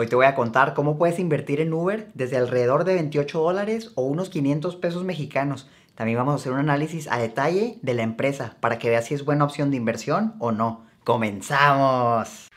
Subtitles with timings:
[0.00, 3.92] Hoy te voy a contar cómo puedes invertir en Uber desde alrededor de 28 dólares
[3.96, 5.68] o unos 500 pesos mexicanos.
[5.94, 9.12] También vamos a hacer un análisis a detalle de la empresa para que veas si
[9.12, 10.86] es buena opción de inversión o no.
[11.04, 12.48] ¡Comenzamos!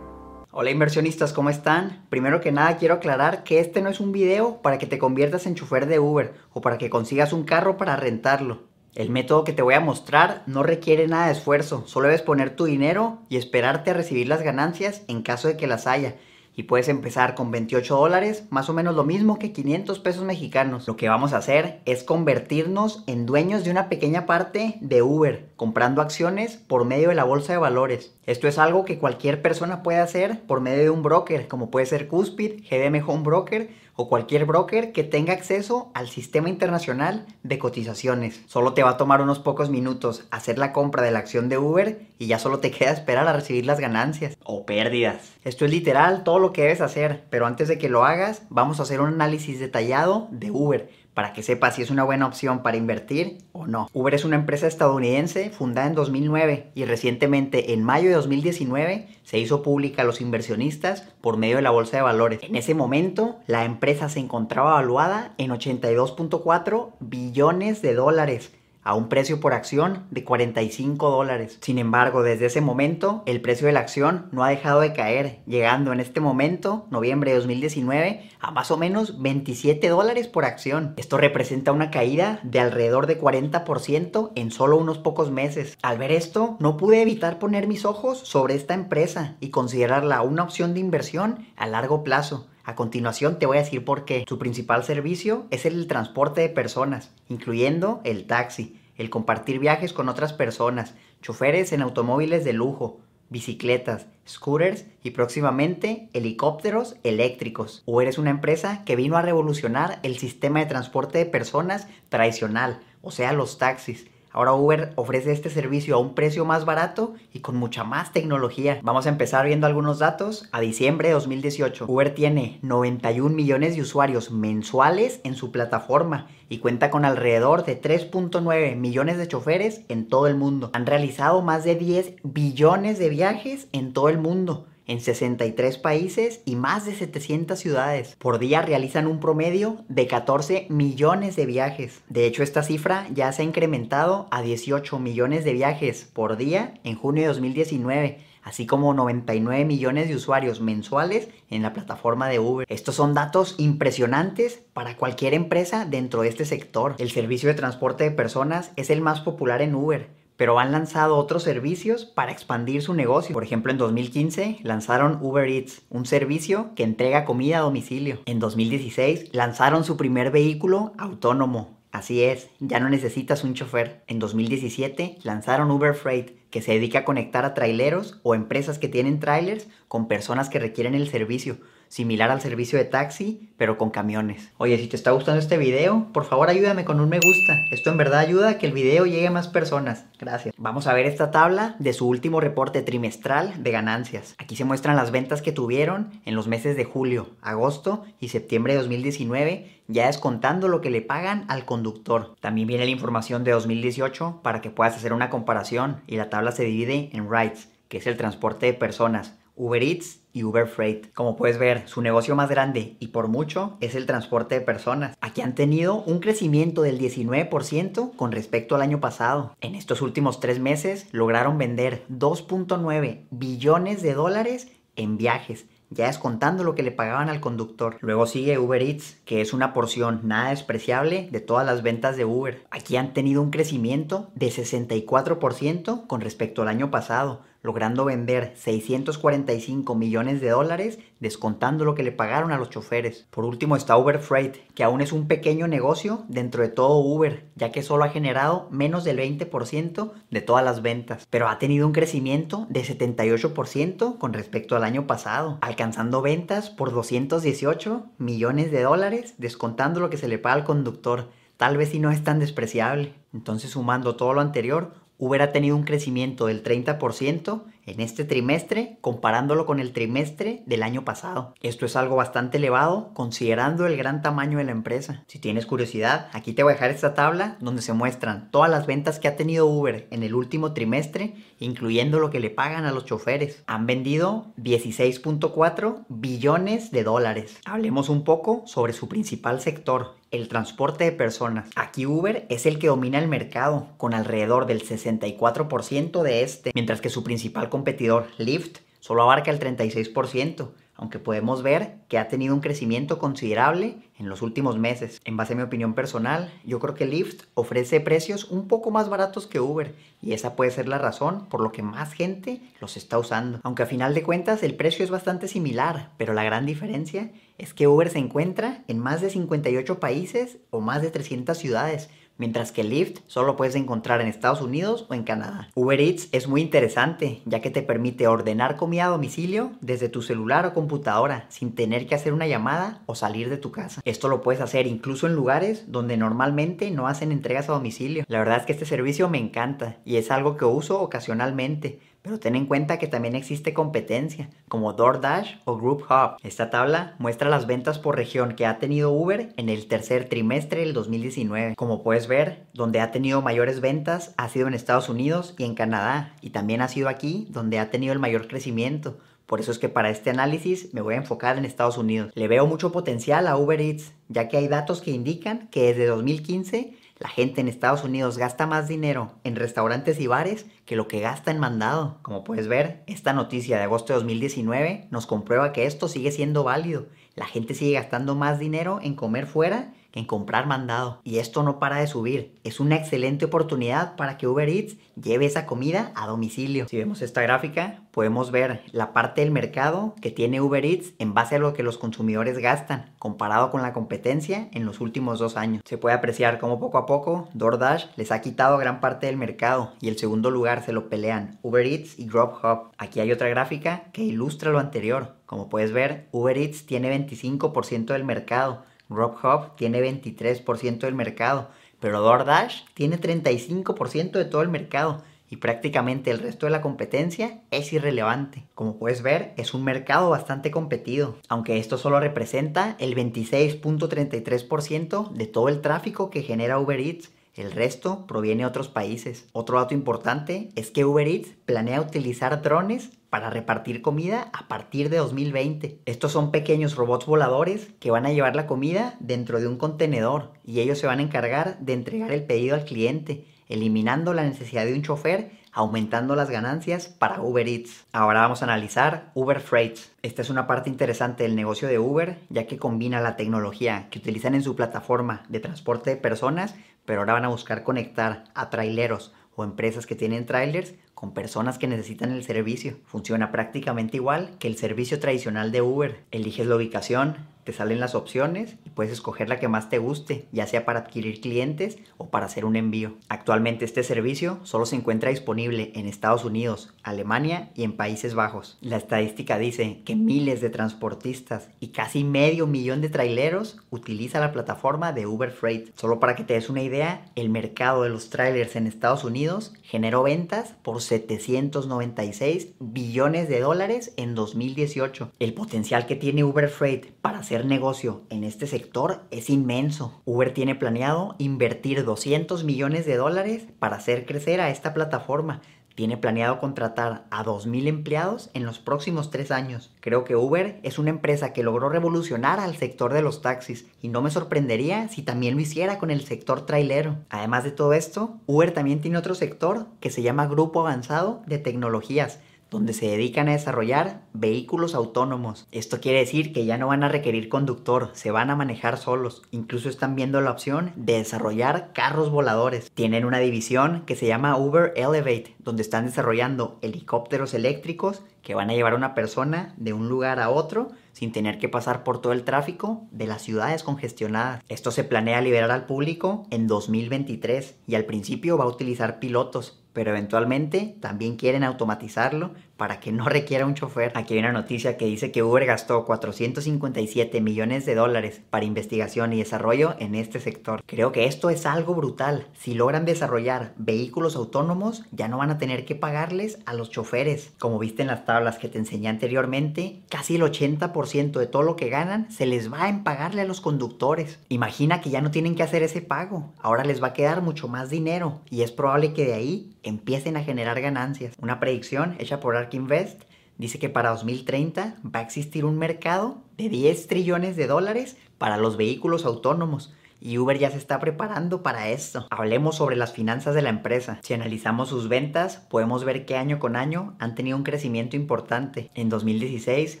[0.50, 2.04] Hola inversionistas, ¿cómo están?
[2.10, 5.46] Primero que nada quiero aclarar que este no es un video para que te conviertas
[5.46, 8.75] en chofer de Uber o para que consigas un carro para rentarlo.
[8.96, 12.56] El método que te voy a mostrar no requiere nada de esfuerzo, solo debes poner
[12.56, 16.14] tu dinero y esperarte a recibir las ganancias en caso de que las haya.
[16.54, 20.88] Y puedes empezar con 28 dólares, más o menos lo mismo que 500 pesos mexicanos.
[20.88, 25.50] Lo que vamos a hacer es convertirnos en dueños de una pequeña parte de Uber,
[25.56, 28.15] comprando acciones por medio de la bolsa de valores.
[28.26, 31.86] Esto es algo que cualquier persona puede hacer por medio de un broker, como puede
[31.86, 37.58] ser Cuspid, GDM Home Broker o cualquier broker que tenga acceso al sistema internacional de
[37.60, 38.42] cotizaciones.
[38.46, 41.58] Solo te va a tomar unos pocos minutos hacer la compra de la acción de
[41.58, 45.34] Uber y ya solo te queda esperar a recibir las ganancias o pérdidas.
[45.44, 48.80] Esto es literal todo lo que debes hacer, pero antes de que lo hagas, vamos
[48.80, 52.62] a hacer un análisis detallado de Uber para que sepas si es una buena opción
[52.62, 53.88] para invertir o no.
[53.94, 59.38] Uber es una empresa estadounidense fundada en 2009 y recientemente en mayo de 2019 se
[59.38, 62.40] hizo pública a los inversionistas por medio de la bolsa de valores.
[62.42, 68.52] En ese momento la empresa se encontraba evaluada en 82.4 billones de dólares
[68.86, 71.58] a un precio por acción de 45 dólares.
[71.60, 75.40] Sin embargo, desde ese momento, el precio de la acción no ha dejado de caer,
[75.44, 80.94] llegando en este momento, noviembre de 2019, a más o menos 27 dólares por acción.
[80.96, 85.76] Esto representa una caída de alrededor de 40% en solo unos pocos meses.
[85.82, 90.44] Al ver esto, no pude evitar poner mis ojos sobre esta empresa y considerarla una
[90.44, 92.46] opción de inversión a largo plazo.
[92.66, 94.24] A continuación te voy a decir por qué.
[94.28, 100.08] Su principal servicio es el transporte de personas, incluyendo el taxi, el compartir viajes con
[100.08, 107.84] otras personas, choferes en automóviles de lujo, bicicletas, scooters y próximamente helicópteros eléctricos.
[107.86, 112.80] O eres una empresa que vino a revolucionar el sistema de transporte de personas tradicional,
[113.00, 117.40] o sea, los taxis Ahora Uber ofrece este servicio a un precio más barato y
[117.40, 118.78] con mucha más tecnología.
[118.82, 120.46] Vamos a empezar viendo algunos datos.
[120.52, 126.58] A diciembre de 2018, Uber tiene 91 millones de usuarios mensuales en su plataforma y
[126.58, 130.68] cuenta con alrededor de 3.9 millones de choferes en todo el mundo.
[130.74, 136.40] Han realizado más de 10 billones de viajes en todo el mundo en 63 países
[136.44, 138.16] y más de 700 ciudades.
[138.18, 142.02] Por día realizan un promedio de 14 millones de viajes.
[142.08, 146.74] De hecho, esta cifra ya se ha incrementado a 18 millones de viajes por día
[146.84, 152.38] en junio de 2019 así como 99 millones de usuarios mensuales en la plataforma de
[152.38, 152.64] Uber.
[152.70, 156.94] Estos son datos impresionantes para cualquier empresa dentro de este sector.
[156.98, 161.16] El servicio de transporte de personas es el más popular en Uber pero han lanzado
[161.16, 163.32] otros servicios para expandir su negocio.
[163.32, 168.20] Por ejemplo, en 2015 lanzaron Uber Eats, un servicio que entrega comida a domicilio.
[168.26, 171.76] En 2016 lanzaron su primer vehículo autónomo.
[171.92, 174.02] Así es, ya no necesitas un chofer.
[174.06, 178.88] En 2017 lanzaron Uber Freight, que se dedica a conectar a traileros o empresas que
[178.88, 181.56] tienen trailers con personas que requieren el servicio
[181.88, 184.50] similar al servicio de taxi, pero con camiones.
[184.58, 187.64] Oye, si te está gustando este video, por favor ayúdame con un me gusta.
[187.70, 190.06] Esto en verdad ayuda a que el video llegue a más personas.
[190.18, 190.54] Gracias.
[190.58, 194.34] Vamos a ver esta tabla de su último reporte trimestral de ganancias.
[194.38, 198.74] Aquí se muestran las ventas que tuvieron en los meses de julio, agosto y septiembre
[198.74, 202.34] de 2019, ya descontando lo que le pagan al conductor.
[202.40, 206.52] También viene la información de 2018 para que puedas hacer una comparación y la tabla
[206.52, 211.14] se divide en rides, que es el transporte de personas Uber Eats y Uber Freight.
[211.14, 215.16] Como puedes ver, su negocio más grande y por mucho es el transporte de personas.
[215.22, 219.56] Aquí han tenido un crecimiento del 19% con respecto al año pasado.
[219.62, 226.64] En estos últimos tres meses lograron vender 2.9 billones de dólares en viajes ya descontando
[226.64, 227.98] lo que le pagaban al conductor.
[228.00, 232.24] Luego sigue Uber Eats, que es una porción nada despreciable de todas las ventas de
[232.24, 232.64] Uber.
[232.70, 239.94] Aquí han tenido un crecimiento de 64% con respecto al año pasado, logrando vender 645
[239.94, 243.26] millones de dólares descontando lo que le pagaron a los choferes.
[243.30, 247.44] Por último está Uber Freight, que aún es un pequeño negocio dentro de todo Uber,
[247.56, 251.86] ya que solo ha generado menos del 20% de todas las ventas, pero ha tenido
[251.86, 258.82] un crecimiento de 78% con respecto al año pasado, alcanzando ventas por 218 millones de
[258.82, 261.30] dólares descontando lo que se le paga al conductor.
[261.56, 263.14] Tal vez si no es tan despreciable.
[263.32, 268.98] Entonces sumando todo lo anterior, Uber ha tenido un crecimiento del 30% en este trimestre
[269.00, 271.54] comparándolo con el trimestre del año pasado.
[271.62, 275.24] Esto es algo bastante elevado considerando el gran tamaño de la empresa.
[275.28, 278.86] Si tienes curiosidad, aquí te voy a dejar esta tabla donde se muestran todas las
[278.86, 282.92] ventas que ha tenido Uber en el último trimestre, incluyendo lo que le pagan a
[282.92, 283.62] los choferes.
[283.66, 287.58] Han vendido 16.4 billones de dólares.
[287.64, 291.70] Hablemos un poco sobre su principal sector, el transporte de personas.
[291.76, 297.00] Aquí Uber es el que domina el mercado, con alrededor del 64% de este, mientras
[297.00, 302.54] que su principal competidor, Lyft, solo abarca el 36% aunque podemos ver que ha tenido
[302.54, 305.20] un crecimiento considerable en los últimos meses.
[305.24, 309.08] En base a mi opinión personal, yo creo que Lyft ofrece precios un poco más
[309.08, 312.96] baratos que Uber y esa puede ser la razón por lo que más gente los
[312.96, 313.60] está usando.
[313.62, 317.74] Aunque a final de cuentas el precio es bastante similar, pero la gran diferencia es
[317.74, 322.72] que Uber se encuentra en más de 58 países o más de 300 ciudades, mientras
[322.72, 325.68] que Lyft solo puedes encontrar en Estados Unidos o en Canadá.
[325.74, 330.22] Uber Eats es muy interesante ya que te permite ordenar comida a domicilio desde tu
[330.22, 334.00] celular o computadora sin tener que hacer una llamada o salir de tu casa.
[334.04, 338.24] Esto lo puedes hacer incluso en lugares donde normalmente no hacen entregas a domicilio.
[338.28, 342.40] La verdad es que este servicio me encanta y es algo que uso ocasionalmente pero
[342.40, 346.38] ten en cuenta que también existe competencia, como DoorDash o Group Hub.
[346.42, 350.80] Esta tabla muestra las ventas por región que ha tenido Uber en el tercer trimestre
[350.80, 351.76] del 2019.
[351.76, 355.76] Como puedes ver, donde ha tenido mayores ventas ha sido en Estados Unidos y en
[355.76, 359.18] Canadá, y también ha sido aquí donde ha tenido el mayor crecimiento.
[359.46, 362.32] Por eso es que para este análisis me voy a enfocar en Estados Unidos.
[362.34, 366.06] Le veo mucho potencial a Uber Eats, ya que hay datos que indican que desde
[366.06, 371.08] 2015 la gente en Estados Unidos gasta más dinero en restaurantes y bares que lo
[371.08, 372.18] que gasta en mandado.
[372.22, 376.62] Como puedes ver, esta noticia de agosto de 2019 nos comprueba que esto sigue siendo
[376.62, 377.06] válido.
[377.34, 381.20] La gente sigue gastando más dinero en comer fuera en comprar mandado.
[381.22, 382.56] Y esto no para de subir.
[382.64, 386.88] Es una excelente oportunidad para que Uber Eats lleve esa comida a domicilio.
[386.88, 391.34] Si vemos esta gráfica, podemos ver la parte del mercado que tiene Uber Eats en
[391.34, 395.56] base a lo que los consumidores gastan, comparado con la competencia en los últimos dos
[395.56, 395.82] años.
[395.84, 399.92] Se puede apreciar cómo poco a poco DoorDash les ha quitado gran parte del mercado
[400.00, 402.90] y el segundo lugar se lo pelean Uber Eats y Grubhub.
[402.96, 405.34] Aquí hay otra gráfica que ilustra lo anterior.
[405.44, 411.70] Como puedes ver, Uber Eats tiene 25% del mercado, Grubhub tiene 23% del mercado,
[412.00, 417.60] pero DoorDash tiene 35% de todo el mercado y prácticamente el resto de la competencia
[417.70, 418.66] es irrelevante.
[418.74, 425.46] Como puedes ver, es un mercado bastante competido, aunque esto solo representa el 26.33% de
[425.46, 427.32] todo el tráfico que genera Uber Eats.
[427.54, 429.46] El resto proviene de otros países.
[429.52, 435.10] Otro dato importante es que Uber Eats planea utilizar drones para repartir comida a partir
[435.10, 436.00] de 2020.
[436.06, 440.54] Estos son pequeños robots voladores que van a llevar la comida dentro de un contenedor
[440.64, 444.86] y ellos se van a encargar de entregar el pedido al cliente eliminando la necesidad
[444.86, 448.06] de un chofer, aumentando las ganancias para Uber Eats.
[448.10, 449.98] Ahora vamos a analizar Uber Freight.
[450.22, 454.18] Esta es una parte interesante del negocio de Uber, ya que combina la tecnología que
[454.18, 456.74] utilizan en su plataforma de transporte de personas,
[457.04, 461.78] pero ahora van a buscar conectar a traileros o empresas que tienen trailers con personas
[461.78, 462.98] que necesitan el servicio.
[463.06, 466.20] Funciona prácticamente igual que el servicio tradicional de Uber.
[466.30, 470.46] Eliges la ubicación, te salen las opciones y puedes escoger la que más te guste,
[470.52, 473.16] ya sea para adquirir clientes o para hacer un envío.
[473.28, 478.78] Actualmente este servicio solo se encuentra disponible en Estados Unidos, Alemania y en Países Bajos.
[478.80, 484.52] La estadística dice que miles de transportistas y casi medio millón de traileros utilizan la
[484.52, 485.90] plataforma de Uber Freight.
[485.98, 489.72] Solo para que te des una idea, el mercado de los trailers en Estados Unidos
[489.82, 495.32] generó ventas por 796 billones de dólares en 2018.
[495.38, 500.20] El potencial que tiene Uber Freight para hacer negocio en este sector es inmenso.
[500.24, 505.62] Uber tiene planeado invertir 200 millones de dólares para hacer crecer a esta plataforma.
[505.96, 509.90] Tiene planeado contratar a 2.000 empleados en los próximos tres años.
[510.00, 514.08] Creo que Uber es una empresa que logró revolucionar al sector de los taxis y
[514.08, 517.16] no me sorprendería si también lo hiciera con el sector trailero.
[517.30, 521.58] Además de todo esto, Uber también tiene otro sector que se llama Grupo Avanzado de
[521.58, 525.66] Tecnologías donde se dedican a desarrollar vehículos autónomos.
[525.72, 529.42] Esto quiere decir que ya no van a requerir conductor, se van a manejar solos.
[529.50, 532.90] Incluso están viendo la opción de desarrollar carros voladores.
[532.92, 538.70] Tienen una división que se llama Uber Elevate, donde están desarrollando helicópteros eléctricos que van
[538.70, 542.20] a llevar a una persona de un lugar a otro sin tener que pasar por
[542.20, 544.62] todo el tráfico de las ciudades congestionadas.
[544.68, 549.82] Esto se planea liberar al público en 2023 y al principio va a utilizar pilotos
[549.96, 554.12] pero eventualmente también quieren automatizarlo para que no requiera un chofer.
[554.14, 559.32] Aquí hay una noticia que dice que Uber gastó 457 millones de dólares para investigación
[559.32, 560.82] y desarrollo en este sector.
[560.84, 562.46] Creo que esto es algo brutal.
[562.52, 567.54] Si logran desarrollar vehículos autónomos, ya no van a tener que pagarles a los choferes.
[567.58, 571.76] Como viste en las tablas que te enseñé anteriormente, casi el 80% de todo lo
[571.76, 574.40] que ganan se les va en pagarle a los conductores.
[574.50, 576.52] Imagina que ya no tienen que hacer ese pago.
[576.58, 580.36] Ahora les va a quedar mucho más dinero y es probable que de ahí empiecen
[580.36, 581.34] a generar ganancias.
[581.40, 583.22] Una predicción hecha por ARK Invest
[583.58, 588.56] dice que para 2030 va a existir un mercado de 10 trillones de dólares para
[588.56, 592.26] los vehículos autónomos y Uber ya se está preparando para esto.
[592.30, 594.18] Hablemos sobre las finanzas de la empresa.
[594.22, 598.90] Si analizamos sus ventas, podemos ver que año con año han tenido un crecimiento importante.
[598.94, 600.00] En 2016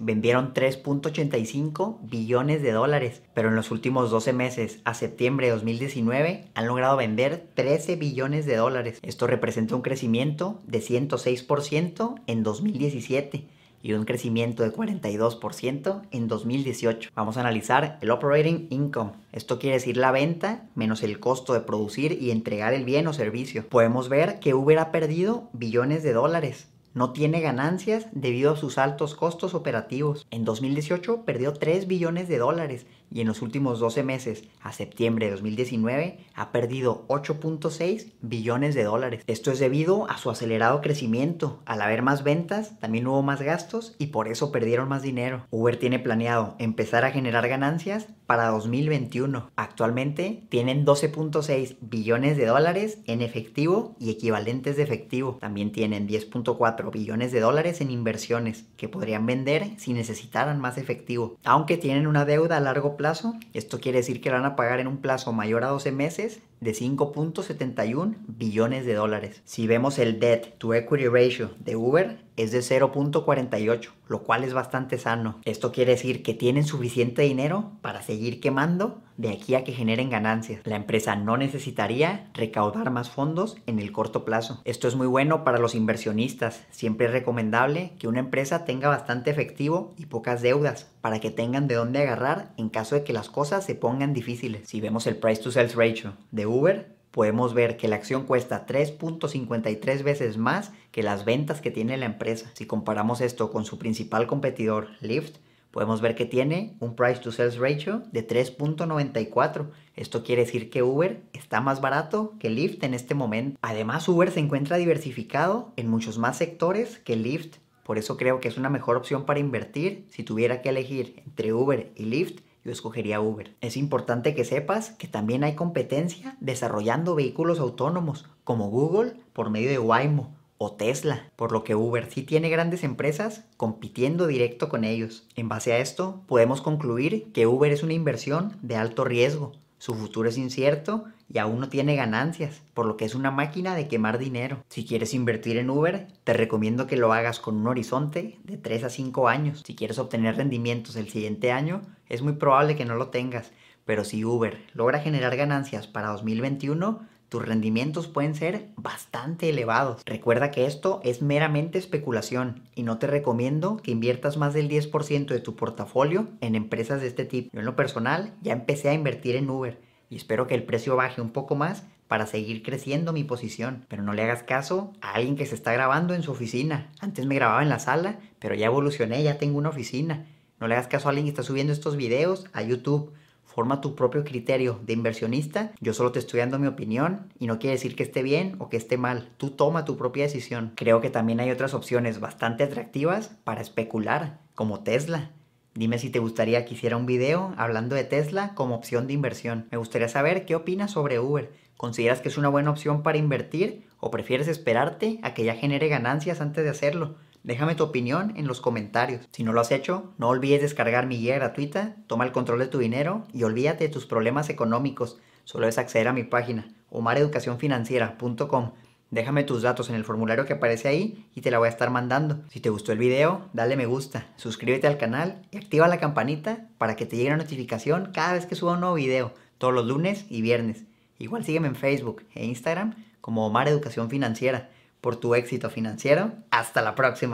[0.00, 6.44] vendieron 3.85 billones de dólares, pero en los últimos 12 meses, a septiembre de 2019,
[6.54, 8.98] han logrado vender 13 billones de dólares.
[9.02, 13.48] Esto representa un crecimiento de 106% en 2017
[13.84, 17.10] y un crecimiento de 42% en 2018.
[17.14, 19.12] Vamos a analizar el operating income.
[19.30, 23.12] Esto quiere decir la venta menos el costo de producir y entregar el bien o
[23.12, 23.68] servicio.
[23.68, 28.78] Podemos ver que Uber ha perdido billones de dólares no tiene ganancias debido a sus
[28.78, 30.26] altos costos operativos.
[30.30, 35.26] En 2018 perdió 3 billones de dólares y en los últimos 12 meses, a septiembre
[35.26, 39.22] de 2019, ha perdido 8.6 billones de dólares.
[39.28, 41.62] Esto es debido a su acelerado crecimiento.
[41.64, 45.46] Al haber más ventas, también hubo más gastos y por eso perdieron más dinero.
[45.50, 49.50] Uber tiene planeado empezar a generar ganancias para 2021.
[49.54, 55.38] Actualmente tienen 12.6 billones de dólares en efectivo y equivalentes de efectivo.
[55.40, 61.36] También tienen 10.4 billones de dólares en inversiones que podrían vender si necesitaran más efectivo.
[61.44, 63.03] Aunque tienen una deuda a largo plazo,
[63.52, 66.72] esto quiere decir que van a pagar en un plazo mayor a 12 meses de
[66.72, 69.42] 5.71 billones de dólares.
[69.44, 74.54] Si vemos el debt to equity ratio de Uber es de 0.48, lo cual es
[74.54, 75.40] bastante sano.
[75.44, 80.10] Esto quiere decir que tienen suficiente dinero para seguir quemando de aquí a que generen
[80.10, 80.60] ganancias.
[80.64, 84.60] La empresa no necesitaría recaudar más fondos en el corto plazo.
[84.64, 86.64] Esto es muy bueno para los inversionistas.
[86.70, 91.68] Siempre es recomendable que una empresa tenga bastante efectivo y pocas deudas para que tengan
[91.68, 94.68] de dónde agarrar en caso de que las cosas se pongan difíciles.
[94.68, 98.66] Si vemos el price to sales ratio de Uber, podemos ver que la acción cuesta
[98.66, 102.50] 3.53 veces más que las ventas que tiene la empresa.
[102.54, 105.36] Si comparamos esto con su principal competidor, Lyft,
[105.70, 109.70] podemos ver que tiene un price to sales ratio de 3.94.
[109.96, 113.58] Esto quiere decir que Uber está más barato que Lyft en este momento.
[113.62, 117.58] Además, Uber se encuentra diversificado en muchos más sectores que Lyft.
[117.82, 120.06] Por eso creo que es una mejor opción para invertir.
[120.10, 123.54] Si tuviera que elegir entre Uber y Lyft, yo escogería Uber.
[123.60, 129.70] Es importante que sepas que también hay competencia desarrollando vehículos autónomos, como Google por medio
[129.70, 134.84] de Waymo o Tesla, por lo que Uber sí tiene grandes empresas compitiendo directo con
[134.84, 135.26] ellos.
[135.36, 139.94] En base a esto, podemos concluir que Uber es una inversión de alto riesgo, su
[139.94, 143.88] futuro es incierto y aún no tiene ganancias, por lo que es una máquina de
[143.88, 144.64] quemar dinero.
[144.68, 148.84] Si quieres invertir en Uber, te recomiendo que lo hagas con un horizonte de 3
[148.84, 149.62] a 5 años.
[149.64, 153.52] Si quieres obtener rendimientos el siguiente año, es muy probable que no lo tengas,
[153.84, 160.02] pero si Uber logra generar ganancias para 2021, tus rendimientos pueden ser bastante elevados.
[160.06, 165.26] Recuerda que esto es meramente especulación y no te recomiendo que inviertas más del 10%
[165.26, 167.50] de tu portafolio en empresas de este tipo.
[167.52, 170.94] Yo en lo personal ya empecé a invertir en Uber y espero que el precio
[170.94, 173.84] baje un poco más para seguir creciendo mi posición.
[173.88, 176.92] Pero no le hagas caso a alguien que se está grabando en su oficina.
[177.00, 180.24] Antes me grababa en la sala, pero ya evolucioné, ya tengo una oficina.
[180.60, 183.12] No le hagas caso a alguien que está subiendo estos videos a YouTube
[183.54, 185.70] Forma tu propio criterio de inversionista.
[185.80, 188.68] Yo solo te estoy dando mi opinión y no quiere decir que esté bien o
[188.68, 189.28] que esté mal.
[189.36, 190.72] Tú toma tu propia decisión.
[190.74, 195.30] Creo que también hay otras opciones bastante atractivas para especular, como Tesla.
[195.72, 199.68] Dime si te gustaría que hiciera un video hablando de Tesla como opción de inversión.
[199.70, 201.52] Me gustaría saber qué opinas sobre Uber.
[201.76, 205.86] ¿Consideras que es una buena opción para invertir o prefieres esperarte a que ya genere
[205.86, 207.14] ganancias antes de hacerlo?
[207.44, 209.28] Déjame tu opinión en los comentarios.
[209.30, 212.68] Si no lo has hecho, no olvides descargar mi guía gratuita, toma el control de
[212.68, 215.18] tu dinero y olvídate de tus problemas económicos.
[215.44, 218.72] Solo es acceder a mi página, omareducacionfinanciera.com.
[219.10, 221.90] Déjame tus datos en el formulario que aparece ahí y te la voy a estar
[221.90, 222.38] mandando.
[222.48, 226.66] Si te gustó el video, dale me gusta, suscríbete al canal y activa la campanita
[226.78, 229.86] para que te llegue una notificación cada vez que suba un nuevo video, todos los
[229.86, 230.84] lunes y viernes.
[231.18, 234.70] Igual sígueme en Facebook e Instagram como Omar Educación Financiera.
[235.04, 237.32] Por tu éxito financiero, hasta la próxima.